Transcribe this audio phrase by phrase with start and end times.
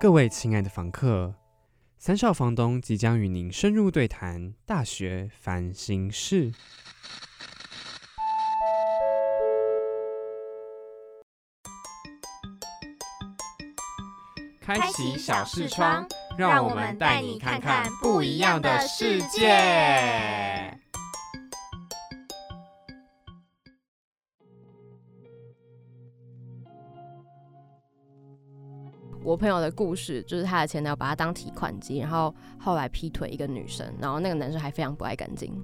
[0.00, 1.34] 各位亲爱的房客，
[1.98, 6.50] 三少房东即将与您深入对谈大学烦心事。
[14.58, 20.79] 开启小视窗，让我们带你看看不一样的世界。
[29.30, 35.54] 我朋友的故事就是他的前男友把他当提款机，然后后来劈腿一个女生，然后那个男生还非常不爱干净。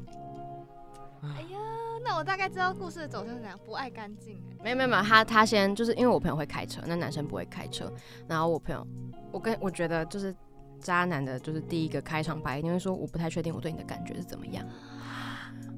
[1.20, 1.58] 哎呀，
[2.04, 4.62] 那我大概知道故事的走向是怎样，不爱干净哎。
[4.62, 7.92] 没有没有没有，他他先就是因为我朋友会开车，那男生不会开车，
[8.28, 8.86] 然后我朋友，
[9.32, 10.32] 我跟我觉得就是
[10.78, 14.64] 渣男的，就是第一个开场白一定会说我不太确定我对你的感觉是怎么样，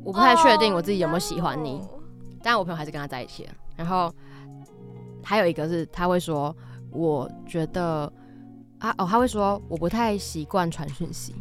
[0.04, 1.80] 我不太确定我自己有没有喜欢你，
[2.42, 3.52] 但我朋友还是跟他在一起了。
[3.76, 4.14] 然后
[5.24, 6.54] 还有一个是他会说。
[6.90, 8.10] 我觉得
[8.78, 11.34] 啊哦，他会说我不太习惯传讯息，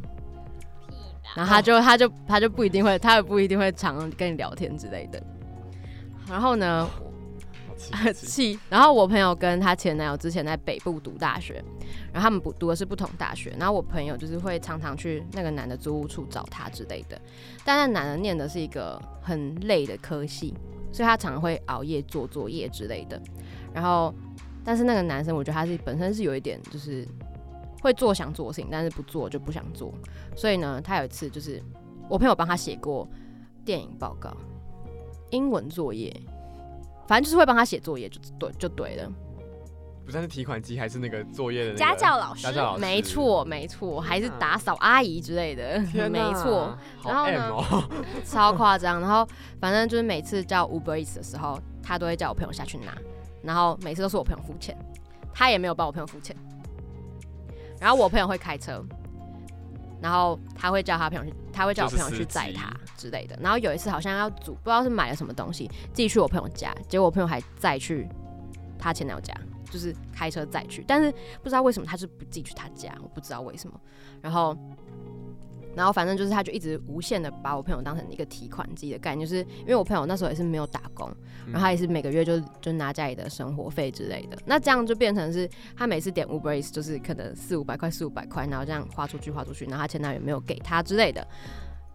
[1.35, 5.21] 然后他就他就他就不一定会，他也不一定会常跟你聊天之类的。
[6.27, 6.89] 然后呢，
[8.13, 8.59] 气。
[8.69, 11.63] 然后我朋友跟她前男友之前在北部读大学，
[12.11, 13.55] 然后他们不读的是不同大学。
[13.57, 17.19] 然后我朋友就是会常常去那个男的租屋处找他之类的，
[17.63, 20.53] 但那男的念的是一个很累的科系，
[20.91, 23.21] 所以他常常会熬夜做作业之类的。
[23.73, 24.13] 然后。
[24.67, 27.07] 但是那个男生，我觉得他是本身是有一点，就是
[27.81, 29.93] 会做想做的事情，但是不做就不想做。
[30.35, 31.63] 所以呢，他有一次就是
[32.09, 33.07] 我朋友帮他写过
[33.63, 34.35] 电影报告、
[35.29, 36.13] 英文作业，
[37.07, 39.09] 反正就是会帮他写作业，就对就对了。
[40.05, 42.43] 不算是提款机，还是那个作业的家教老师？
[42.43, 45.79] 家教老师，没错没错，还是打扫阿姨之类的，
[46.09, 46.77] 没错。
[47.05, 47.51] 然后呢，
[48.25, 48.99] 超夸张。
[48.99, 49.25] 然后
[49.61, 52.93] 反正就是每次叫 Uber Eats 的时候，他都会叫我朋友下去拿。
[53.47, 54.77] 然后每次都是我朋友付钱，
[55.33, 56.35] 他也没有帮我朋友付钱。
[57.79, 58.83] 然后我朋友会开车，
[60.01, 63.39] 然后他会叫他朋友去，他会叫我朋友去载他之类的。
[63.41, 68.05] 然后有一次好像要煮，不知道是买了什么东西，自己去我朋友家，结果我朋友还载去
[68.77, 69.33] 他前男友家，
[69.71, 71.09] 就是开车载去，但是
[71.41, 73.79] 不知道为什么他是不自己去他家，我不知道为什么。
[74.21, 74.53] 然后。
[75.77, 81.07] 然后反正就是，他就一直无限的把我朋友当成一个提款机的概念，就是因为我朋友那时候也是没有打工，
[81.45, 91.27] 然后他也是每个月就就拿家里的生活费之类的，那这样就变成是他每次点 Uber Eats 就是可能四五百块四五百块，然后这样花出去花出去，然后他前男友没有给他之类的，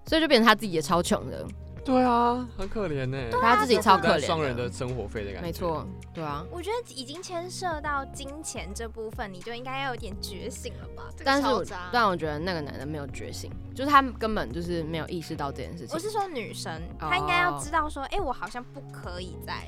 [0.07, 1.45] 所以就变成他自己也超穷的。
[1.85, 3.19] 对啊，很可怜呢。
[3.41, 5.47] 他自己超可怜，双人的生活费的感觉。
[5.47, 5.85] 没错，
[6.15, 6.45] 对啊。
[6.51, 11.03] 我觉得已经牵涉到金钱这部分，你就应该要有点觉醒了吧？
[11.25, 11.49] 但是，
[11.93, 15.89] 但我觉得那个男的没有觉醒，就是他根本就是没有意识到这件事情。
[15.93, 19.67] 我是说女生，她应该要知道说，哎，我好像不可以再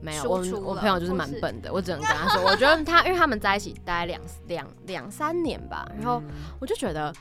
[0.00, 0.24] 没有。
[0.24, 6.22] 我我朋友就是蛮笨的，我只能跟他说，我觉得他因为他们在一起大概两两两三年吧，然后
[6.58, 7.12] 我就觉得。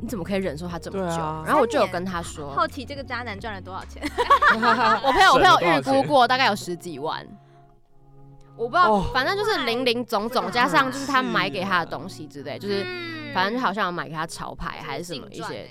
[0.00, 1.16] 你怎么可以忍受他这么久？
[1.44, 4.02] 然后我就有跟他说，好奇这个渣男赚了多少钱？
[4.54, 7.26] 我朋友我朋友预估过，大概有十几万。
[8.56, 12.84] 我不知道，反正就是零零总总加上就是他买给他的东西之类，就是
[13.32, 15.70] 反正就好像买给他潮牌还是什么一些，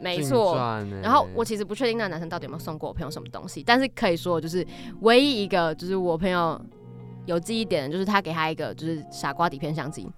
[0.00, 0.56] 没错。
[1.02, 4.66] 然后我其实不确定那个男生到底有没有送过我朋友什么东西，但是可以说就是
[5.00, 6.58] 唯一一个就是我朋友
[7.26, 10.10] 有记忆点的，就是他给他一个就是傻瓜底片相机，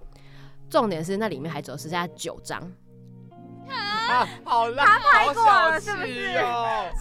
[0.70, 2.62] 重点是那里面还只有剩下九张。
[4.10, 6.34] 啊， 好烂，他拍过了是不是？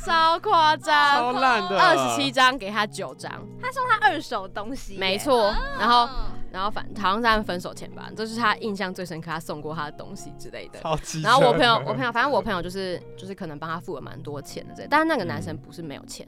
[0.05, 3.31] 超夸张，超烂的，二十七张给他九张，
[3.61, 5.53] 他送他二手东西，没错。
[5.79, 6.09] 然后，
[6.51, 10.79] 然后反好像在分手前吧，就是他印象最深刻，他送过他的东西之类的。
[11.23, 16.27] 然后我朋友，我朋友，反正我朋友就是就是可能帮他付了蛮多钱的，这，但是那个男生不是没有钱。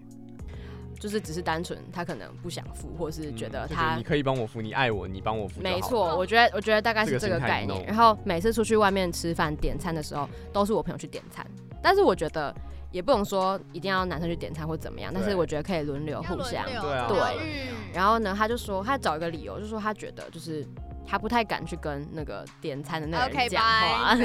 [1.05, 5.61] 就是只是单纯他可能不想付，或是觉得他你可以帮我付，你爱我，你帮我付。
[5.61, 7.85] 没错，我觉得我觉得大概是这个概念。
[7.85, 11.45] 然后每次出去外面吃饭点餐的时候，都是我朋友去点餐。
[11.79, 12.51] 但是我觉得
[12.89, 17.69] 也不能说一定要男生去点餐或怎么样，但是我觉得可以轮流互相对。
[17.93, 20.65] 然后呢，他就说他找一个理由，就说他觉得就是。
[21.07, 24.21] 他不太敢去跟那个点餐的那个人讲话之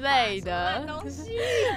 [0.00, 0.84] 类的，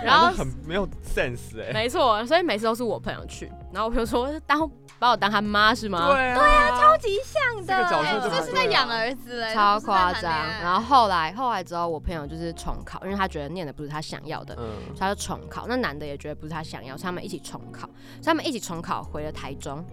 [0.04, 6.14] 然后很没有 sense 哎，没错，所以每次都是我朋友去，然后我朋友说当把我当他妈是吗？
[6.14, 10.32] 对啊，超级像的，这个角色就是在养儿子哎，超夸张。
[10.62, 14.66] 然后后来后来之后，我朋友就是重考，因为他觉得念的不是他想要的，所
[14.96, 15.66] 以他就重考。
[15.68, 19.84] 那男的也觉得不是他想要，所以他们一起重考，所以他们一起重考回了台中。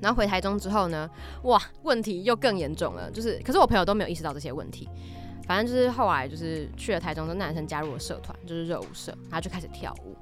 [0.00, 1.08] 然后回台中之后呢，
[1.44, 3.10] 哇，问题又更严重了。
[3.10, 4.88] 就是，可是我朋友都没有意识到这些问题。
[5.46, 10.16] 反正就是后来就是去了台中，的男生加入了社团，就是热舞社，然后就开始跳舞。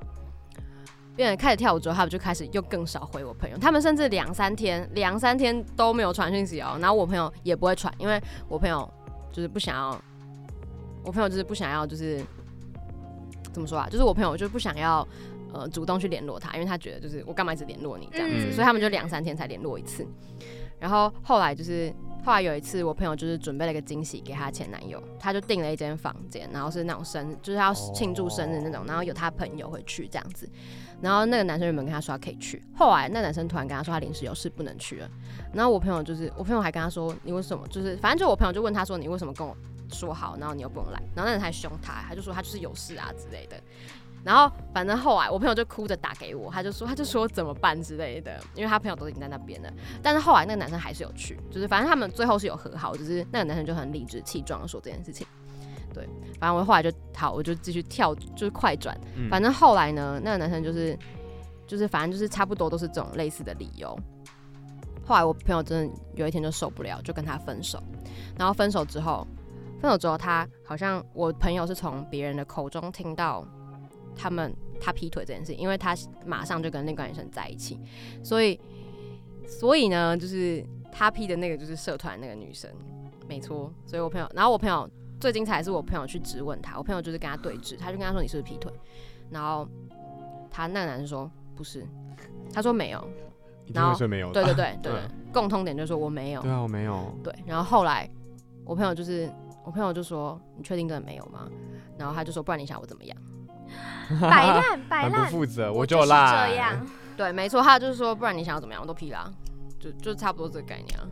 [1.15, 3.59] 变成开始跳舞之后，他们就开始又更少回我朋友。
[3.59, 6.79] 他们甚至两三天、两三天都没有传讯息哦。
[6.81, 8.91] 然后我朋友也不会传，因为我朋友
[9.31, 10.03] 就是不想要，
[11.05, 12.21] 我朋友就是不想要，就是
[13.53, 13.87] 怎么说啊？
[13.91, 15.07] 就是我朋友就不想要
[15.53, 20.07] 呃主动去联络他，因为他觉得就是我干嘛一直联络你这样子，嗯所以他们就两三天才联络一次。
[20.79, 21.95] 然后后来就是
[22.25, 30.49] 后来有一次，我朋友就是准备了一个惊喜给她前男友，他就订了一间房间，然后是那种生日，就是要庆祝生日那种，然后有他朋友会去这样子。
[31.01, 35.09] 然后那个男生原本跟他说他可以去，后来那男生突然跟他说他临时有事不能去了。
[35.53, 39.57] 然后我朋友就是我朋友还跟他说你为什么就是反正就我朋友就问他说你为什么跟我
[39.93, 43.57] 说好，然后你又不用来，然后那人还凶他，他就说他就是有事啊之类的。
[44.25, 49.73] 然后反正后来我朋友就哭着打给我，他就说他就说怎么办之类的，因为他朋友都已经在那边了。
[50.03, 55.27] 但是后来那个男生还是有去，就是反正他们最后是有和好，只是那个男生就很理直气壮的说这件事情。
[55.93, 56.09] 对，
[56.41, 58.99] 反正我后来就好，我就继续跳，就是快转。
[59.15, 60.99] 嗯反正后来呢，那个男生就是
[61.67, 63.99] 就是反正就是差不多都是这种类似的理由。
[65.05, 67.83] 后来我朋友真的有一天就受不了，就跟他分手。
[68.39, 69.27] 然后分手之后，
[69.81, 73.45] 分手之后他好像我朋友是从别人的口中听到
[74.15, 77.79] 他们他劈腿这件事，因为他马上就跟那个女生在一起，
[78.23, 78.59] 所以
[79.47, 82.71] 所以呢，就是他劈的那个就是社团那个女生，
[83.29, 83.73] 没错。
[83.87, 84.89] 所以我朋友，然后我朋友
[85.21, 88.73] 最精彩的是我朋友去质问他，我朋友就是跟他对峙，他就跟他说你是不是劈腿，
[89.31, 89.69] 然后
[90.51, 91.87] 他那个男生说不是，
[92.53, 93.05] 他说没有，
[93.73, 93.97] 然后。
[93.99, 94.09] 对
[94.45, 94.93] 对对对
[95.33, 97.15] 共通点就是说我没有对，啊，我没有。
[97.25, 98.07] 对，然后后来
[98.67, 99.33] 我朋友就是
[99.65, 101.49] 我朋友就说你确定真的没有吗？
[101.97, 103.17] 然后他就说不然你想我怎么样？
[104.21, 106.49] 摆烂摆很不烂，负责，我就是烂。
[106.49, 106.87] 这样。
[107.17, 109.31] 对，没错，他就是说不然你想要怎么样我都批啦，
[109.79, 111.05] 就就差不多这个概念啊。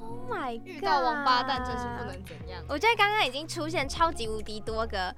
[0.00, 0.66] Oh my god！
[0.66, 2.62] 遇到王八蛋真是不能怎样。
[2.68, 5.14] 我觉得刚刚已经出现超级无敌多个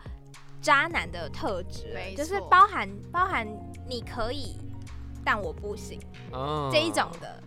[0.63, 3.47] 渣男的特质就是包含包含
[3.89, 4.57] 你可以，
[5.25, 5.99] 但我不行
[6.33, 7.43] 嗯这一种的，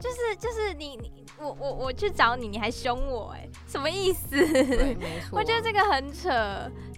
[0.00, 4.30] 就是就是你你我我我去找你，你还凶我，哎，什么意思？
[4.30, 5.38] 对，没 错。
[5.38, 6.30] 我觉得这个很扯，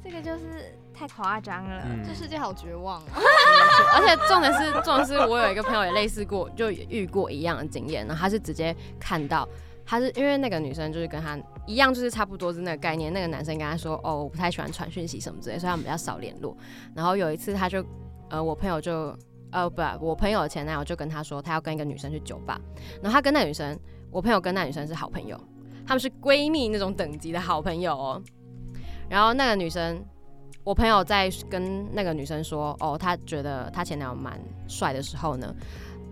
[0.02, 1.82] 这个就是太夸张了。
[1.84, 3.12] 嗯这世界好绝望啊！
[3.94, 9.48] 而且重点是，重点是我有一个朋友也类似过，就也遇过一样的经验，然后他是直接看到，
[9.84, 13.12] 他是因为那个女生就是跟他一样，就是差不多是那个概念。
[13.12, 16.56] 那个男生跟他说，哦，我不太喜欢传讯息什么之类，所以他们比较少联络。
[16.94, 17.84] 然后有一次，他就，
[18.30, 19.14] 呃，我朋友就，
[19.52, 22.60] 呃，不，我朋友的前男友就跟他说，他要跟一个女生去酒吧，
[23.02, 23.78] 然后他跟那女生，
[24.10, 25.38] 我朋友跟那女生是好朋友，
[25.86, 28.22] 他们是闺蜜那种等级的好朋友哦。
[29.08, 30.04] 然后那个女生。
[30.62, 34.38] 我朋友在跟那个女生说，哦，他觉得他前男友蛮
[34.68, 35.54] 帅的时候呢，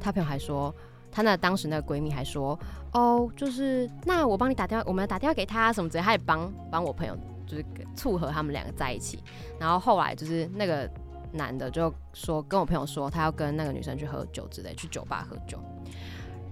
[0.01, 0.75] 他朋友还说，
[1.13, 2.59] 他那当时那个闺蜜还说，
[2.95, 7.15] 哦，就是那我帮你打电话，我们打电话给他什么之类，他也帮帮我朋友，
[7.47, 7.65] 就是
[7.95, 9.23] 撮合他们两个在一起。
[9.61, 10.91] 然后后来就是那个
[11.33, 15.59] 男的就说跟我朋友说，他要跟那个女生去喝酒之类，去酒吧喝酒。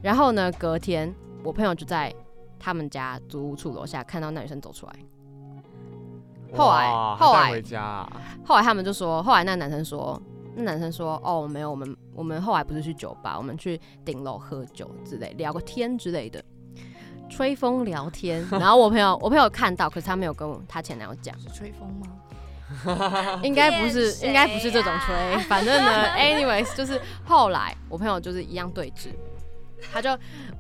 [0.03, 1.13] 然后呢，隔天
[1.43, 2.15] 我朋友就在
[2.59, 4.93] 他们家租屋处楼下看到那女生走出来。
[6.55, 10.21] 后来后来回家啊，后来他们就说，后来那男生说，
[10.55, 16.43] 那男生说，哦，没有，我们我们后来不是去酒吧，我们去顶楼喝酒之类，聊个天之类的，
[17.29, 18.47] 吹风聊天。
[18.53, 22.07] 然后我朋友我朋友看到，可是他没有跟我他前男友讲，是吹风吗？
[23.43, 25.15] 应该不是应该不是这种吹。
[25.15, 29.11] 啊反正呢，anyways，就是后来我朋友就是一样对峙，
[29.93, 30.11] 他就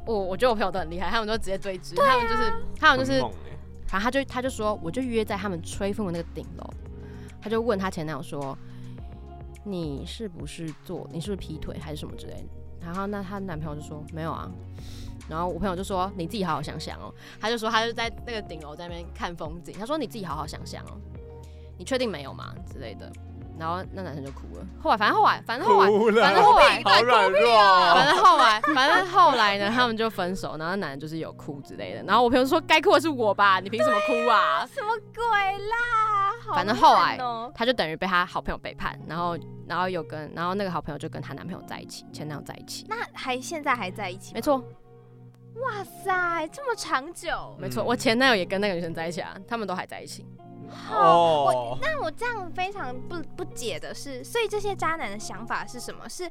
[0.04, 3.36] 我我觉得我朋友都很厉害，他们就直接对峙，他们就是他们就是很猛欸
[3.88, 6.70] 反正他就他就说，我就约在他们吹风的那个顶楼，
[7.40, 8.56] 他就问他前男友说，
[9.64, 12.48] 你是不是做你是不是劈腿还是什么之类的？
[12.80, 14.48] 然后那她男朋友就说没有啊，
[15.28, 20.98] 然后我朋友就说你自己好好想想哦，他就说他就在那个顶楼在那边看风景，他说你自己好好想想哦，
[21.78, 23.10] 你确定没有吗之类的？
[23.58, 24.66] 然后那男生就哭了。
[24.82, 27.56] 后来反正后来反正后来，反正后来好软弱
[27.94, 28.12] 反哦。
[28.12, 32.02] 正后来，反正后来呢，他们就分手，然后男的就是有哭之类的。
[32.02, 34.66] 然后我朋友说，该哭的是我吧，你凭什么哭啊？
[34.66, 35.76] 什么鬼啦？
[36.44, 37.18] 好反正后来
[37.54, 42.84] 他就等于被他好朋友背叛，然后然后有跟，然后那个好朋友就跟她男朋友在一起，前男友在一起。
[42.90, 44.34] 那还现在还在一起？
[44.34, 47.56] 没错，哇塞，这么长久。
[47.58, 50.26] 没错，嗯我前男友也跟那个女生在一起啊，他们都还在一起。
[50.90, 56.08] 哦，那我这样非常不不解的是，所以这些渣男的想法是什么？
[56.08, 56.30] 是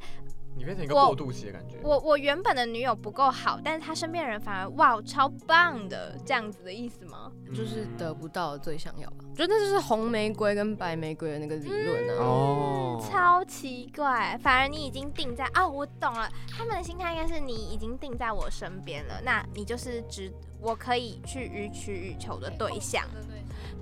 [0.58, 1.78] 你变成一个过渡期的感觉。
[1.84, 7.30] 我我原本的女友不够好，但是他身边人反而哇超棒的，这样子的意思吗？
[7.54, 12.24] 就是得不到最想要吧，我觉得那就是红玫瑰跟白玫瑰的那个理论啊。
[12.24, 23.35] 哦，超奇怪，反而你已经定在哦，我懂了，他们的心态应该是你已经定在我身边了，那你就是只我可以去予取予求的对象，对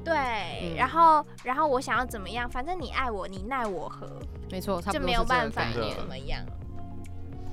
[0.03, 4.19] 对然后然后我想要怎么样，反正你爱我，你奈我何，
[4.51, 5.63] 没错，就没有办法
[5.95, 6.41] 怎么样。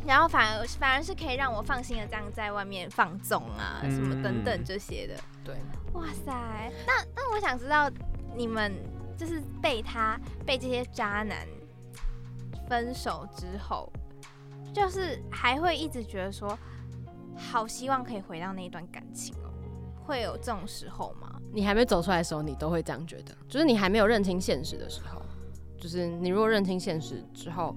[0.06, 5.14] 然后反而反而是可以让我放心的这样在外面放纵啊，什么等等嗯这些的。
[5.44, 5.54] 对，
[5.92, 6.32] 哇塞，
[6.86, 7.90] 那那我想知道
[8.34, 8.72] 你们
[9.16, 11.46] 就是被他被这些渣男
[12.66, 13.92] 分手之后，
[14.72, 16.58] 就是还会一直觉得说，
[17.36, 19.52] 好希望可以回到那一段感情哦，
[20.06, 21.29] 会有这种时候吗？
[21.52, 25.20] 你还没走出来的时候，你都会这样觉得，就是你还没有认清现实的时候，
[25.78, 27.74] 就是你如果认清现实之后，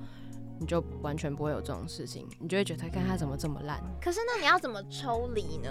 [0.60, 5.70] 你就完全不会有这种事情，你就会觉得，看他怎么这么烂，可是那你要怎么抽离呢？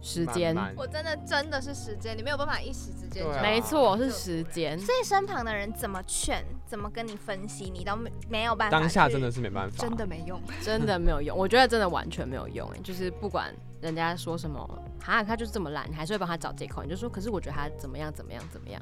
[0.00, 0.74] 时间，慢慢。
[0.76, 4.78] 我真的真的是时间，你没有办法一时之间没错，是时间。
[4.78, 8.78] 所以身旁的人怎么劝，怎么跟你分析，你都没没有办法。
[8.78, 14.68] 当下真的是没办法，真的没用，真的没有用，我觉得真的完全没有用哎，就是不管人家说什么，
[15.00, 18.80] 哈，他就是这么烂，你还是会帮他找借口，你就说，可是我觉得他怎么样怎么样怎么样，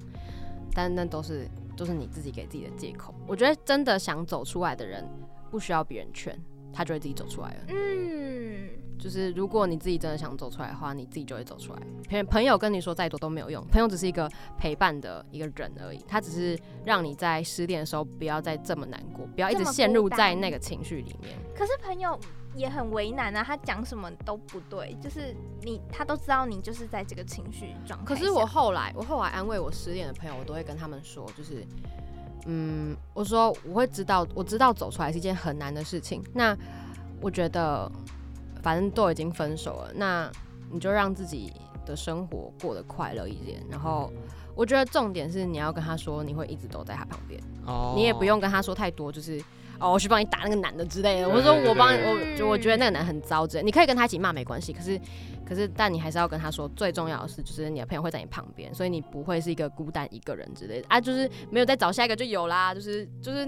[0.75, 3.15] 但那都是都是你自己给自己的借口。
[3.27, 5.07] 我觉得真的想走出来的人，
[5.51, 6.39] 不需要别人劝，
[6.73, 7.57] 他就会自己走出来了。
[7.69, 11.83] 嗯，就是如果你自己真的想走出来的话，你自己就会走出来。
[12.09, 21.37] 朋朋友跟你说再多都没有用，朋友只是一个陪伴的一个人而已，他只是让你在失恋的时候不要再这么难过，不要一直陷入在那个情绪里面。
[21.55, 22.19] 可是朋友
[22.57, 28.07] 也很为难啊，他讲什么都不对，就是你他都知道你就是在这个情绪状态。
[28.07, 31.65] 可是我后来，我后来安慰我失恋的朋友，我都会跟他们说，就是，
[32.47, 36.25] 嗯，我说我会知道，我知道走出来是一件很难的事情。
[36.33, 36.57] 那
[37.21, 37.91] 我觉得，
[38.63, 40.31] 反正都已经分手了，那
[40.71, 41.53] 你就让自己
[41.85, 43.63] 的生活过得快乐一点。
[43.71, 44.11] 然后，
[44.55, 49.43] 我觉得重点是你要跟他说，你会一直都在他旁边，哦你也不用跟他说太多，就是。
[49.79, 51.29] 哦，我去帮你打那个男的之类的。
[51.29, 53.67] 我说我帮我就我觉得那个男很糟之类的。
[53.67, 54.99] 你可以跟他一起骂没关系，可是
[55.47, 61.01] 可是，但你还是要跟他说，最重要的是，就是你的朋友会在你旁边，所以你不会是一个孤单一个人之类的啊。
[61.01, 63.47] 就是没有再找下一个就有啦，就是就是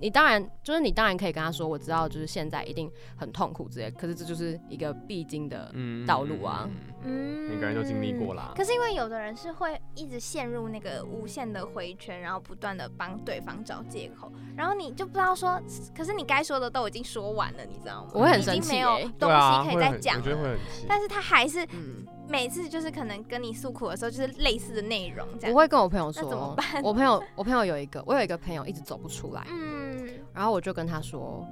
[0.00, 6.68] 你当然就是你当然可以跟他说，我知道就是现在一定很痛苦之类的，可是这就是一个必经的，嗯道路啊，
[7.04, 8.52] 嗯每个人都经历过啦。
[8.56, 15.60] 可是因为有的人是会一直陷入那个无限的回圈，然后不断的帮对方找借口，然后你就不知道说，
[15.94, 18.10] 可是你该说的都已经说完了，你知道吗？
[18.14, 20.42] 我会很你已经生气没有欸东对啊，西可以会很再讲我觉得会。
[20.48, 20.86] 很气。
[20.88, 25.54] 但是他还是嗯，每次就是可能跟你诉苦的时候，就是类似的内容这样。
[25.54, 29.89] 我会跟我朋友说怎么说办，我朋友我朋友有一个，我有一个朋友一直走不出来，嗯，
[30.34, 31.46] 然后我就跟他说，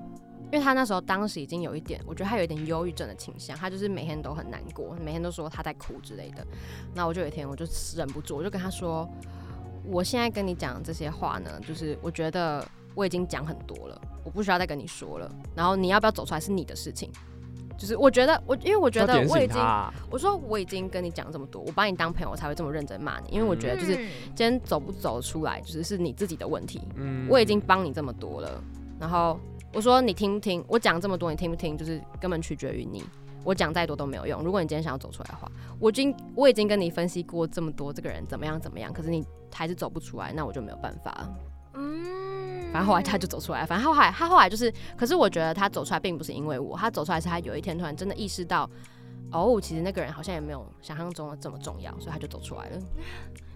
[0.51, 6.47] 因为他那时候当时已经有一点，我觉得他有一点忧郁症的倾向，他就是每天都很难过，每天都说他在哭之类的。
[6.95, 7.67] 那我就有一天我就
[7.97, 9.09] 忍不住，我就跟他说，
[9.85, 15.31] 我现在跟你讲这些话呢，就是我觉得我已经讲很多了，我不需要再跟你说了。
[15.55, 17.11] 然后你要不要走出来是你的事情。
[17.79, 19.63] 就是我觉得我，因为我觉得我已经，
[20.11, 23.29] 我说我已经跟你讲这么多，我把你当朋友，我才会这么认真骂你。
[23.31, 26.83] 因为我觉得就是嗯今天走不走出来，就是是你自己的问题。
[26.97, 28.61] 嗯我已经帮你这么多了，
[28.99, 29.39] 然后
[29.73, 30.63] 我说你听不听？
[30.67, 31.79] 我讲这么多，你听不听？
[31.79, 33.03] 就是根本取决于你。
[33.45, 34.43] 我讲再多都没有用。
[34.43, 41.35] 如果你今天想要走出来的话，我已经我已经跟你分析过这么多，这个人怎么样怎么样，可是你还是走不出来，那我就没有办法了。
[41.75, 42.38] 嗯，
[42.73, 48.69] 反正后来他就走出来，反正他后来他后来就是，可是我觉得他走出来并不是因为我，他走出来是他有一天突然真的意识到，
[49.33, 52.79] 哦，其实那个人好像也没有想象中的这么重要，所以他就走出来了。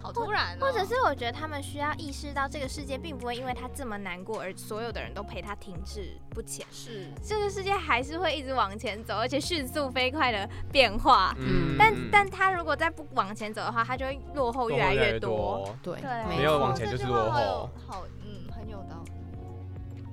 [0.03, 6.67] 好突然、哦，或者是我觉得他们需要意识到，这个世界并不会因为他这么难过，而所有的人都陪他停滞不前。
[6.73, 11.33] 是这个世界还是会一直往前走，而且迅速飞快的变化。
[11.39, 15.73] 嗯但但他如果再不往前走的话，他就会落后越来越多。。
[15.81, 17.71] 对，对没没有往前就是落后。
[17.87, 19.02] 好，嗯，很有道理。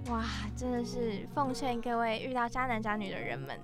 [0.07, 0.25] 哇，
[0.55, 3.59] 真的是奉劝各位遇到渣男渣女的人们，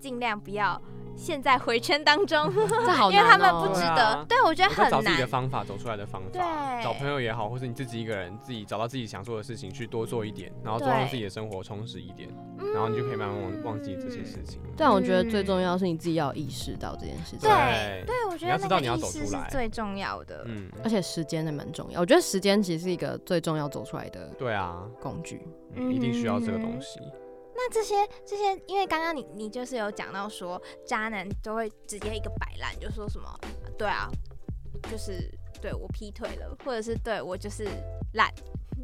[0.00, 0.80] 尽量不要
[1.14, 3.94] 陷在回圈当中， 这好因为他们不值得。
[3.94, 5.28] 对啊对我觉得很难找自己的难。
[5.28, 12.28] 方法，走出来的方法，对找朋友也好，或是你自己一个人自己找到自己想做的事情去多做一点，然后多对让自己的生活充实一点，
[12.72, 14.60] 然后你就可以慢慢忘忘记这些事情。
[14.76, 17.40] 但我觉得最重要是你自己要有意识到这件事情。
[17.40, 20.44] 对对，我觉你要得那个知道你要意识是走出来最重要的。
[20.46, 25.46] 嗯，而且时间也蛮重要，我觉得时间其实是一个最重要走出来的对啊，工具。
[25.74, 26.98] 嗯一定需要这个嗯东西。
[27.62, 33.38] 那这些这些，因为刚刚你你就是有讲到说，渣男都会直接一个摆烂，就说什么，
[33.76, 34.08] 对啊，
[34.90, 37.68] 就是对我劈腿了，或者是对我就是
[38.14, 38.32] 烂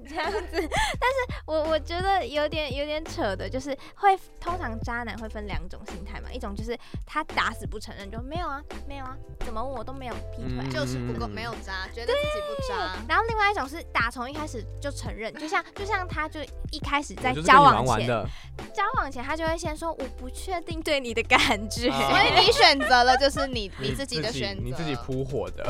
[0.08, 0.38] 这样子。
[0.52, 10.64] 但是我我觉得有点有点扯的，就是会通常渣男会分两种心态嘛，一种就是他打死不承认，就没有啊没有啊，怎么我都没有劈腿。
[10.64, 12.96] 嗯就是不够没有渣，觉得自己不渣。
[13.08, 18.30] 然后另外一种是打从一开始就承认，就像就像他就一开始在交往前，玩玩，
[18.74, 21.38] 交往前他就会先说我不确定对你的感
[21.70, 21.88] 觉。
[21.88, 25.64] 啊所以你选择了就是你 你自己的选择，你自己扑火的，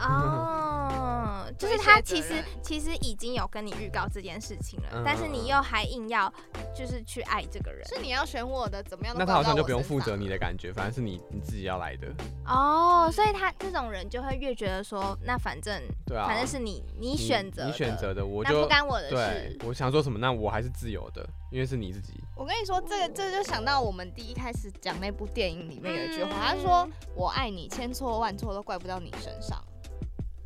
[0.00, 1.46] 嗯哦，
[1.82, 6.32] 他其实其实已经有跟你预告这件事情了，嗯但是你又还硬要
[6.74, 7.86] 就是去爱这个人。
[7.86, 12.08] 是你要选我的，怎么样都那他好像就不用负责你的感觉，反正是你你自己要来的。
[12.46, 22.14] 哦，所以他这种人就会越觉得说，那反正对啊，反正是你你你选择的你选择的，我就不干我的对事。，我想说什么，那我还是自由的，因为是你自己。
[22.36, 29.62] 我跟你说，这个这就想到我们第一开始讲那部电影里面有一句话，他嗯说：“我爱你，千错万错都怪不到你身上，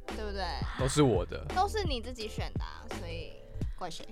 [0.09, 0.45] 对不对？
[0.79, 1.45] 都是我的。
[1.55, 3.33] 都是你自己选的、啊，所以
[3.79, 4.07] 怪谁？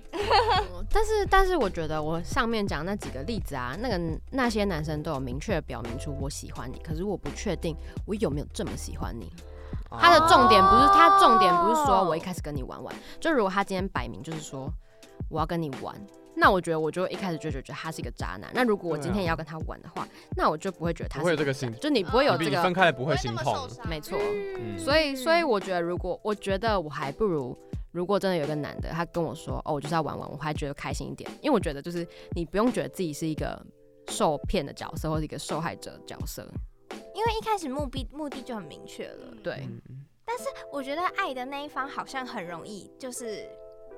[0.91, 9.33] 但是但是我觉得我上面讲那几个例子啊，那个那些男生都有明确地表明出我喜欢你，可是我不确定我有没有这么喜欢你。
[9.91, 14.73] 他的重点不是他重点不是说我一开始跟你玩玩，就如果他今天摆明就是说
[15.29, 15.95] 我要跟你玩，
[16.35, 18.51] 那我觉得我就一开始就觉得他是一个渣男。
[18.55, 23.69] 那如果我今天也要跟他玩的话，那我就不会觉得他不会是一个渣有这个心就你不会有这个分开了不会那么心痛受。
[23.69, 24.19] 伤没错。
[24.19, 27.57] 嗯所以，所以我觉得，如果我觉得我还不如，
[27.91, 33.61] 如果真的有一个男的，他跟我说，哦，我就是要玩玩，我还觉得开心一点，因为我觉得就是你不用觉得自己是一个
[34.09, 36.43] 受骗的角色或者一个受害者角色，
[37.15, 39.35] 因为一开始目的目的就很明确了。
[39.43, 39.69] 对，
[40.25, 43.47] 但是我觉得爱的那一方好像很容易，就是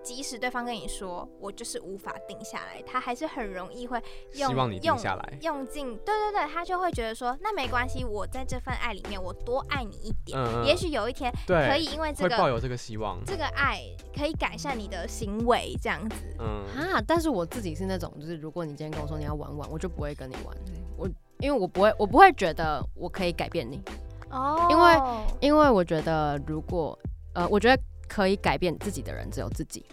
[0.04, 4.00] 即使对方跟你说我就是无法定下来，他还是很容易会
[4.34, 5.38] 用希望你定用下来。
[5.40, 13.18] 用尽，对对对，他就会觉得说那没关系，我在这份爱里面我多爱你一点，也许有一天，可以因为这个抱有这个希望。
[13.24, 13.80] 这个爱
[14.14, 16.16] 可以改善你的行为，这样子。
[16.38, 20.54] 嗯，啊，但是我自己是那种，就是如果你今天跟我说你要玩玩，我就不会跟你玩，
[20.98, 21.08] 我
[21.38, 23.82] 因为我不会，我不会觉得我可以改变你，
[24.30, 24.94] 哦因为
[25.40, 26.98] 因为我觉得如果
[27.34, 29.84] 呃，我觉得可以改变自己的人只有自己，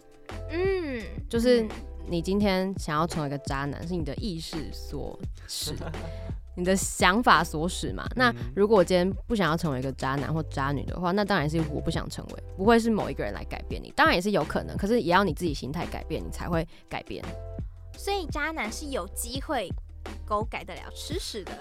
[0.50, 1.70] 嗯，就是嗯
[2.08, 5.74] 你今天想要成为一个渣男，是你的意识所使，
[6.58, 8.06] 你的想法所使嘛。
[8.16, 13.94] 那嗯如果我今天不想要成为一个渣男或渣女的话，那当然是我不想成为，不会是某一个人来改变你。
[13.96, 17.24] 当然也是有可能，可是也要你自己心态改变，你才会改变。
[17.96, 19.70] 所以渣男是有机会
[20.26, 21.52] 狗改得了吃屎的。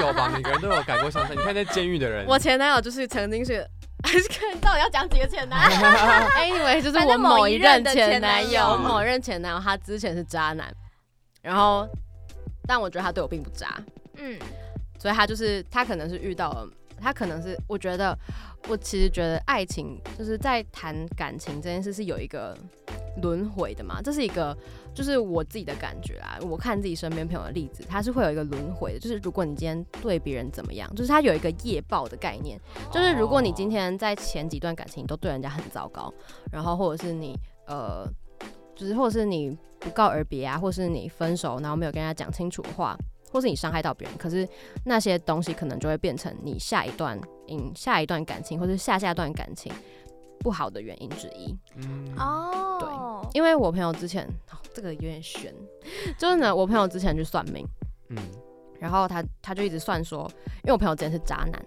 [0.00, 0.30] 有吧？
[0.34, 1.36] 每个人都有改过向善。
[1.36, 3.68] 你看在监狱的人， 我前男友就是曾经是。
[4.02, 5.78] 还是看到底要讲几个前男友？
[6.36, 8.78] Anyway，就是我某一任前前男友，男友。
[8.78, 10.74] 某一任前男友，他之前是渣男，
[11.40, 11.88] 然后，
[12.66, 13.80] 但我觉得他对我并不渣，
[14.16, 14.38] 嗯，
[14.98, 16.68] 所以他就是他可能是遇到了，
[17.00, 18.16] 他可能是我觉得
[18.68, 22.56] 我其实觉得爱情就是在谈感情这件事是有一个
[23.22, 24.56] 轮回的嘛，这是一个
[24.94, 36.12] 就是我自己的感觉啊，我看自己身边朋友的例子，他是会有一个轮回的，就是如果你今天对别人怎么样，就是他有一个业报的概念，就是如果你今天在前几段感情都对人家很糟糕，
[36.50, 37.34] 然后或者是你
[37.66, 38.06] 呃，
[38.74, 42.96] 就是或者是你不告而别啊，或是你分手然后没有跟人家讲清楚的话，
[43.30, 44.46] 或是你伤害到别人，可是
[44.84, 49.72] 那些东西可能就会变成你下一段嗯下一段感情或是下下段感情
[50.42, 51.56] 不好的原因之一。
[51.76, 52.12] 嗯，
[52.78, 52.88] 对，
[53.32, 55.54] 因为我朋友之前、哦、这个有点悬，
[56.18, 57.66] 就是呢，我朋友之前去算命，
[58.08, 58.18] 嗯，
[58.78, 60.30] 然后他他就一直算说，
[60.64, 61.64] 因为我朋友之前是渣男，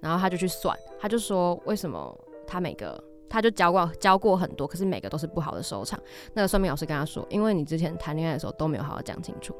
[0.00, 5.98] 然后他就去算，他就说为什么他每个他就教过教过很多，可是每个都是不好的收场。
[6.34, 9.54] 那个算命老师跟他说，因为你之前谈恋爱的时候都没有好好讲清楚，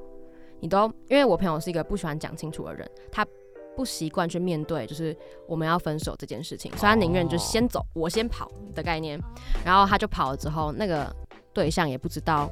[0.61, 3.27] 你都因为我朋友是一个不喜欢讲清楚的人，他
[3.79, 9.17] 不习惯去面对就是我们要分手这件事情，所以他宁愿就先走，我先跑的概念。
[9.65, 11.15] 然后他就跑了之后，那个
[11.53, 12.51] 对象也不知道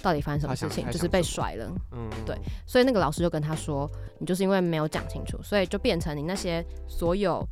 [0.00, 1.68] 到底发生什么事情，就是被甩了。
[1.90, 7.44] 嗯，对所以那个老师就跟他说，你就是因为没有讲清楚，所以就变成你那些所有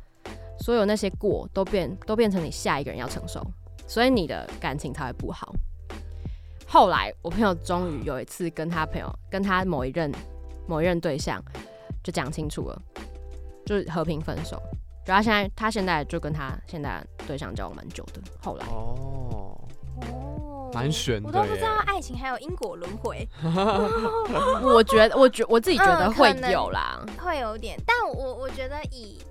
[0.61, 3.45] 所有那些过都变都变成你下一个人要承受，
[3.85, 5.53] 所以你的感情才会不好。
[6.65, 10.09] 后来我朋友终于有一次跟他朋友跟他某一任
[10.67, 11.43] 某一任对象
[12.03, 12.81] 就讲清楚了，
[13.69, 14.59] 就是和平分手。
[15.05, 19.55] 就他现在他现在就跟他现在对象交往蛮久的，后来哦，
[20.01, 21.77] 哦蛮悬的我都不知道。
[21.85, 23.27] 爱情还有因果轮回，
[24.63, 29.21] 我觉得我觉我自己觉得会有啦，会有点，但我我觉得以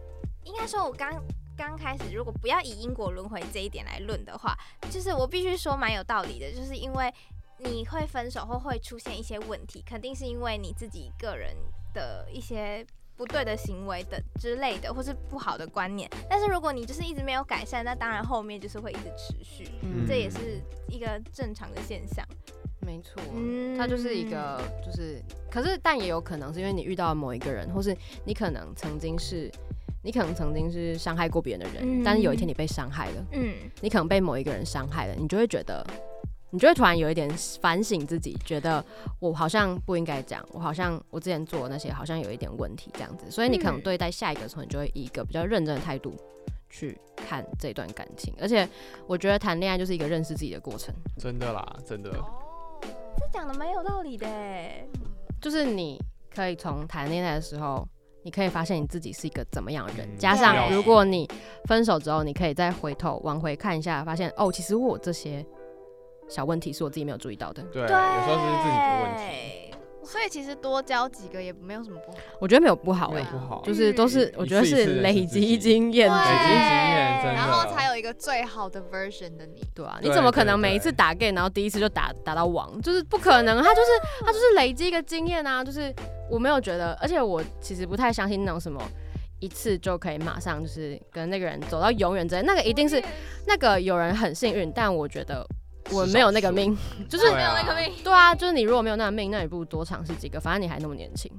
[0.45, 1.13] 应该说，我刚
[1.57, 4.57] 刚开始，如果不要以因果轮回这一点来论的话，
[4.91, 7.13] 就是我必须说蛮有道理的，就是因为
[7.59, 11.55] 你会分手后会出现一些问题，肯定是因为你自己个人
[11.93, 12.87] 的一些。
[13.19, 20.07] 不对的行为的之类的，或是不好的观念，但是如果你就是一直没有改善，那当然后面就是会一直持续，嗯。
[20.07, 22.25] 这也是一个正常的现象。
[22.81, 29.51] 没错，嗯它就是一个，就是，可是但也有可能是因为你遇到了某一个人，或是你可能曾经是，
[30.03, 32.05] 你可能曾经是伤害过别人的人，嗯。
[32.05, 35.85] 但是有一天你被伤害了，嗯，你可能被某一个人伤害了，你就会觉得，
[36.51, 37.29] 你就会突然有一点
[37.61, 38.85] 反省自己，觉得
[39.21, 46.17] 我好像不应该这样，我好像我之前做的那些好像有一点问题这样子，所以你可能嗯对待下一个的时候，你就会以一个比较认真的态度
[46.71, 48.33] 去看这段感情。
[48.41, 48.69] 而且
[49.07, 52.11] 我觉得谈恋爱就是一个认识自己的过程，真的啦，真的。
[53.19, 54.87] 这讲的蛮有道理的哎。
[55.41, 56.01] 就是你
[56.35, 57.87] 可以从谈恋爱的时候，
[58.23, 61.29] 你可以发现你自己是一个怎么样的人，加上如果你
[61.67, 65.45] 分手之后，你可以再回头往回看一下，发现哦，其实我这些
[66.29, 67.63] 小问题是我自己没有注意到的。
[67.73, 69.65] 对，有时候是自己的问题。
[70.05, 83.89] 所以其实多交几个也没有什么不好，我觉得没有不好哎，不好，就是都是我觉得是累积经验，累积经验，然后才有一个最好的 version 的你，对啊，你怎么可能每一次打 game，然后第一次就打打到王，就是不可能，他就是
[84.25, 85.95] 他就是累积一个经验啊，就是
[86.31, 88.81] 我没有觉得，而且我其实不太相信那种什么
[89.41, 93.03] 一次就可以马上就是跟那个人走到永远之类，那个一定是。
[93.47, 95.47] 那个有人很幸运，但我觉得。
[95.91, 96.77] 我没有那个命，
[97.09, 97.93] 就是没有那个命。
[98.03, 101.31] 对啊，就是你如果没有那个命，那你不如多尝试几个，反正你还那么年轻。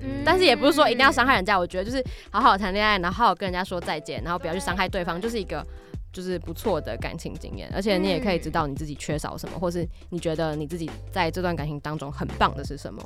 [0.00, 1.58] 嗯，但是也不是说一定要伤害人家。
[1.58, 5.66] 我觉得就是好好谈恋爱，然后好好跟人家说再见，然后不要去伤害对方，就是一个
[6.12, 7.70] 就是不错的感情经验。
[7.74, 13.02] 而且你也可以知道你自己缺少什么，或是你觉得你自己在这段感情当中很棒的是什么。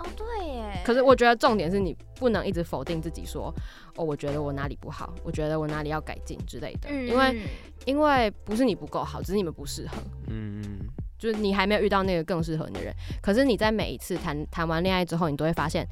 [0.00, 0.82] 哦，对耶。
[0.84, 3.54] 可是我觉得重点是你不能一直否定自己，说
[3.96, 7.42] 哦，我觉得我哪里不好，我觉得我哪里要改进之类的，因为。
[7.86, 9.96] 因为不是你不够好，只是你们不适合。
[10.26, 10.62] 嗯，
[11.18, 12.94] 就是你还没有遇到那个更适合你的人。
[13.22, 15.82] 可是你在每一次谈谈完恋爱之后，你都会发现，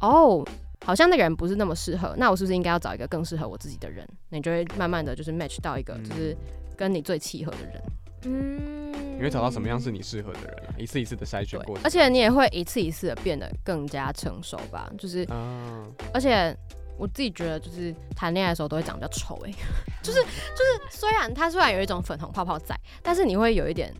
[0.00, 0.42] 哦，
[0.86, 2.14] 好像那个人不是那么适合。
[2.16, 4.08] 那我是不是应该要找一个更适合我自己的人？
[4.30, 6.34] 你就会慢慢的就是 match 到一个就是
[6.74, 7.74] 跟你最契合的人。
[7.76, 10.74] 嗯，你会找到什么样是你适合的人啊？
[10.78, 14.90] 一次一次的筛选过程，而且你也会一次一次的变得更加成熟吧。
[14.98, 15.26] 就是，
[16.12, 16.56] 而且。
[17.00, 19.52] 我自己觉得，就是谈恋爱的时候都会长比较丑哎，
[20.02, 23.94] 就是就是，虽然他虽然有一种粉红泡泡在，但是你会有一点，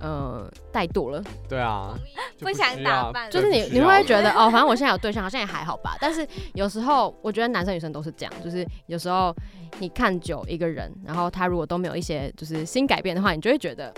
[0.00, 1.22] 呃，怠惰了。
[1.48, 1.94] 对啊，
[2.40, 5.96] 不想打扮，就是你你会觉得哦，反正我现在有对象，好像也还好吧。
[6.00, 9.34] 但是有时候我觉得男生女生都是这样，就是有时候
[9.78, 13.92] 你看久一个人，然后他如果都没有一些就是新改变的话，你就会觉得，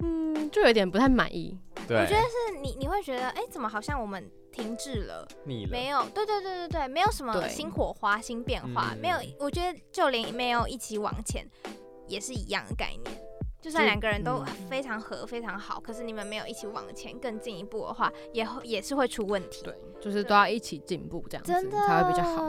[0.00, 1.58] 嗯，就有点不太满意。
[1.86, 4.24] 对，我觉得是你你会觉得，哎，怎么好像我们。
[4.54, 9.16] 停滞了，没有，对对对对对，没有什么新火花、新变化，没有。
[9.40, 11.44] 我觉得就连没有一起往前，
[12.06, 13.20] 也是一样的概念。
[13.64, 19.62] 就算两个人都非常合、非常好，可是你们没有一起往前更进一步的话，也也是会出问题。
[19.64, 22.42] 对，就是都要一起进步，这样子才会比较好。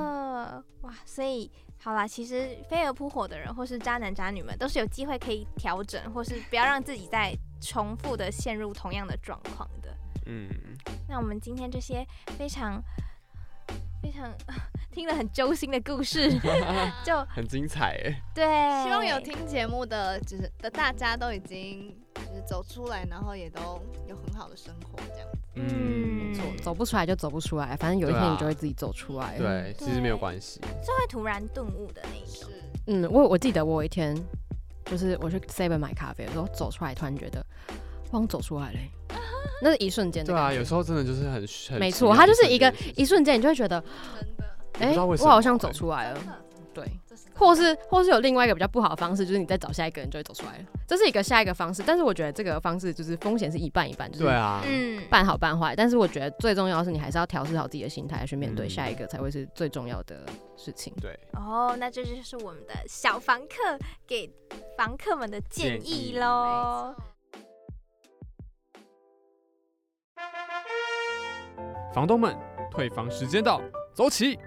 [0.82, 1.49] 哇，所以
[1.80, 9.95] 好啦，其实飞蛾扑火的人，或是渣男渣女们，都是有机会可以调整，或是不要让自己再重复的陷入同样的状况的。
[10.25, 10.49] 嗯，
[11.08, 12.06] 那我们今天这些
[12.38, 12.84] 非常
[14.06, 14.32] 非常
[14.91, 16.32] 听了很揪心的故事，
[17.04, 18.22] 就很精彩哎。
[18.36, 18.46] 对，
[18.84, 25.28] 希望有听节目的就是的大家都已经就是走出来，然后也都有很好的生活这样。
[25.56, 29.36] 嗯，走走不出来就走不出来，反正有一天你就会自己走出来。
[29.39, 32.50] 对，其实没有关系，是会突然顿悟的那一种。
[32.86, 34.15] 嗯，我我记得我有一天
[34.86, 37.44] 就是我去 Seven 买咖啡的时候走出来，突然觉得
[38.12, 38.91] 光走出来嘞。
[39.62, 40.34] 那是一瞬间的。
[40.34, 41.80] 对啊，有时候真的就是很很。
[41.80, 43.84] 没错，它就是一个一瞬间，你就会觉得，
[44.80, 46.20] 哎，我好像走出来了。
[46.74, 46.84] 对，
[47.34, 50.65] 或是或是有另外一个比较不好的方式，就是你再找下一个人就会走出来了。
[50.86, 55.74] 这是一个下一个方式，但是我觉得这个方式就是风险是一半一半，就是对啊，嗯，半好半坏。
[55.74, 60.26] 但是我觉得最重要的是你还是要调试好自己的心态去面对下一个，才会是最重要的
[60.58, 60.94] 事情。
[61.02, 61.18] 对。
[61.32, 64.30] 哦，那这就是我们的小房客给
[64.78, 66.94] 房客们的建议喽。
[71.94, 72.36] 房东们，
[72.70, 73.62] 退房时间到，
[73.94, 74.38] 走起！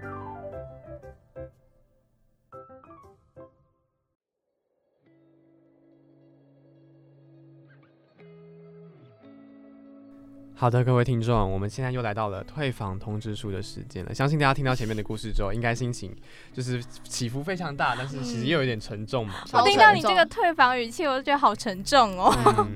[10.55, 14.13] 好的，各位听众，我们现在又来到了退房通知书的时间了。
[14.13, 16.13] 相信大家听到前面的故事之后，应该心情
[16.51, 19.35] 就是起伏非常大，但是其实又有点沉重嘛。
[19.53, 22.67] 我听到你这个退房语气，我就觉得好沉重哦。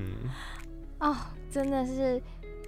[0.98, 1.14] 哦，
[1.50, 2.18] 真的是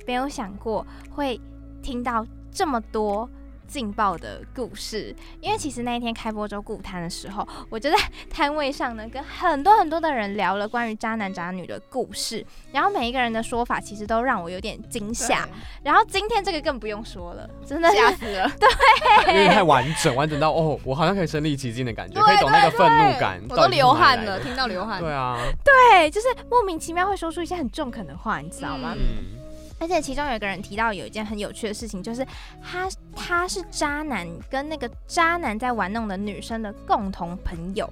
[0.06, 1.40] 没有想过会。
[1.86, 3.30] 听到这么多
[3.68, 7.96] 劲爆的故事，因为其实那一天开播周固摊的时候，我就在
[8.28, 15.48] 摊位上呢，跟很多很多的人聊了关于渣男渣女的故事，然后每一个人的说法其实都让我有点惊吓。
[15.84, 25.00] 然后今天这个更不用说了，真的吓死了，对，因为太完整，完整到哦，我好像可以身临其境的感觉，可以懂那个愤怒感，我都流汗了，听到流汗。
[25.00, 28.92] 对啊，对，就是莫名其妙会说出一些很中肯的话，你知道吗？
[28.96, 29.35] 嗯。
[29.78, 32.26] 而且其中有一个人提到有一件很有趣的事情，就是
[32.62, 37.88] 他他是渣男跟那个渣男在玩弄的女生的共同朋友，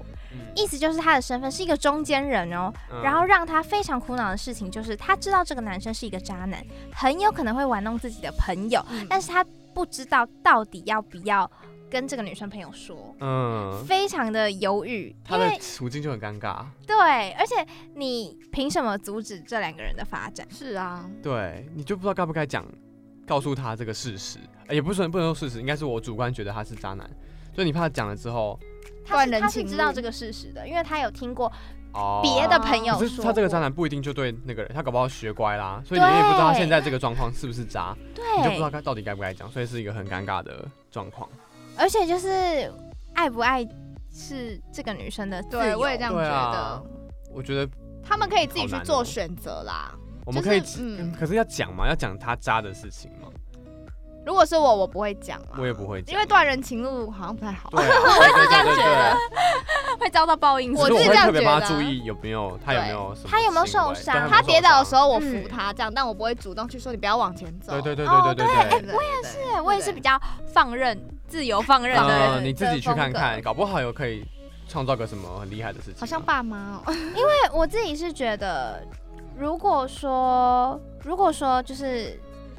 [0.57, 2.73] 意思就是他的身份是一个中间人哦。
[3.03, 9.45] 然后让他非常苦恼的事情就是，他知道这个男生是一个渣男，很有可能会玩弄自己的朋友，但是他
[9.75, 11.51] 不知道到底要不要。
[11.95, 16.65] 跟这个女生朋友说，嗯，非常的犹豫，他的处境就很尴尬。
[16.85, 20.45] 对，而且你凭什么阻止这两个人的发展？
[20.51, 22.67] 是啊，对，你就不知道该不该讲，
[23.25, 27.09] 告诉他这个事实，呃也不是不能说事实，应该是我主观觉得他是渣男，
[27.55, 28.59] 所以你怕讲了之后，
[29.07, 31.47] 他是知道这个事实的，因为他有听过
[31.93, 37.97] 哦，别的朋友说他这个渣男不一定就对那个人，他搞不好学乖啦，所以你也不知道他现在这个状况是不是渣，
[38.37, 41.29] 你就不知道对，该到底该不该讲，所以是一个很尴尬的状况。
[41.77, 42.73] 而且就是
[43.15, 43.67] 爱不爱
[44.13, 46.91] 是这个女生的自由，对我也这样觉对啊得。
[47.33, 47.69] 我觉得
[48.03, 49.93] 他们可以自己去做选择啦。
[50.25, 53.29] 我们可以，就是嗯可是要讲嘛，要讲他渣的事情嘛，
[54.25, 57.69] 如果是我，我不会讲啊，我也不会讲，因为断人情路好像不太好。
[57.71, 59.17] 对啊，我是这样觉得。
[60.01, 60.75] 会遭到报应。
[60.75, 67.73] 我只是这样觉会特别帮他得注意有没有他有没有什么他有没有受伤他跌倒的时候，候，我扶嗯他这样，但我不会主动去说你不要往前走。
[67.81, 68.95] 对对对哦对对对对。
[68.95, 70.21] 我也是对我也是比较
[70.53, 74.25] 放任、自由放任的你自己去看看，搞不好有可以
[74.69, 76.01] 创造个什么很厉害的事情啊。
[76.01, 76.93] 好像爸妈哦。
[76.93, 77.33] 因为。
[77.53, 78.83] 我自己是觉得，
[79.39, 82.19] 如果说，如果说就是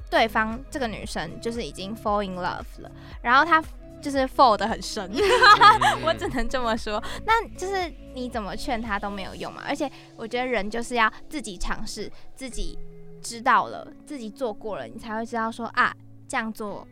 [0.09, 2.89] 对方这个女生就是已经 fall in love 了，
[3.21, 3.61] 然后她
[4.01, 5.19] 就是 fall 的很深，嗯
[6.05, 7.03] 我只能这么说。
[7.25, 9.63] 那就是你怎么劝她都没有用嘛。
[9.67, 12.77] 而且我觉得人就是要自己尝试，自己
[13.21, 15.93] 知道了，自己做过了，你才会知道说啊，
[16.29, 16.87] 这样做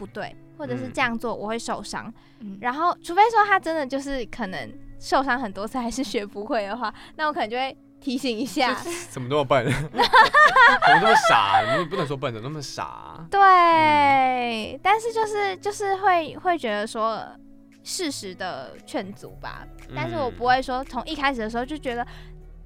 [0.00, 2.12] 不对，或者是嗯这样做我会受伤。
[2.40, 8.74] 嗯然后，除非说他真的就是可能受伤很多次还是学不会的话， 那我可能就会提醒一下。
[9.10, 9.66] 怎么那么笨？
[9.70, 10.00] 怎么
[11.02, 11.60] 那么傻？
[11.78, 13.22] 你不能说笨，怎么那么傻？
[13.30, 17.22] 对，但是就是就是会会觉得说
[17.84, 22.06] 适时的劝阻吧，但是我不会说从一开始的时候就觉得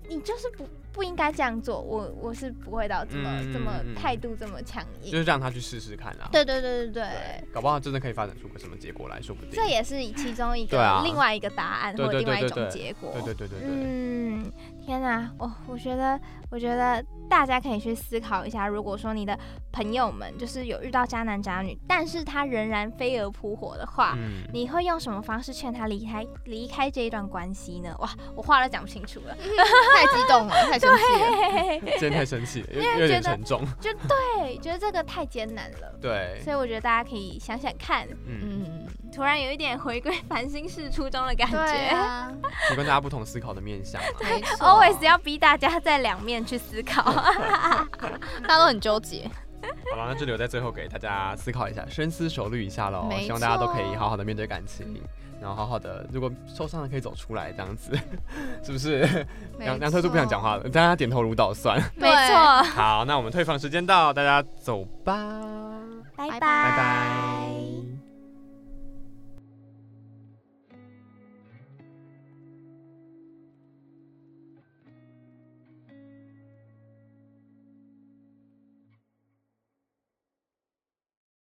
[0.08, 5.10] 你就是不不应该这样做，我我是不会到这么、嗯这么态度这么强硬。
[5.10, 6.28] 就是让他去试试看啊。
[6.30, 7.02] 对对对对对。
[7.02, 9.50] 对，搞不好真的可以发展出个什么结果来，说不定。
[9.52, 13.10] 这也是其中一个、啊另外一个答案，或者另外一种结果。
[13.14, 13.68] 对对对对对。
[13.68, 14.52] 嗯，
[14.84, 16.20] 天哪，我我觉得，
[16.50, 19.38] 我觉得大家可以去思考一下，如果说你的
[19.72, 27.96] 朋友们就是有遇到渣男渣女，但是他仍然飞蛾扑火的话，嗯，你会用什么方式劝他离开离开这一段关系呢？
[27.98, 29.34] 哇，我话都讲不清楚了。
[29.34, 31.80] 太激动了，太生气了。
[31.98, 33.62] 今天太生气了，有因为有点觉得沉重。
[33.80, 35.98] 对，觉得这个太艰难了。
[36.00, 41.94] 对，所以我觉得大家可以想想看，嗯，嗯，突然有一点回归繁星式初衷的感对觉。
[41.94, 42.32] 啊，
[42.68, 44.08] 就跟大家不同思考的面向嘛。
[44.22, 47.02] 没错 Always 要逼大家在两面去思考。
[47.12, 49.30] 大家都很纠结。
[49.90, 53.08] 好了，那就留在最后给大家思考一下，深思熟虑一下喽。
[53.20, 55.00] 希望大家都可以好好的面对感情，
[55.40, 57.90] 然后好好的，如果受伤了可以走出来，这样子，
[58.62, 59.26] 是不是？
[59.58, 61.80] 梁梁特都不想讲话了，大家点头如捣蒜。
[61.96, 65.14] 没错，好，那我们退房时间到，大家走吧，
[66.14, 67.53] 拜拜拜拜。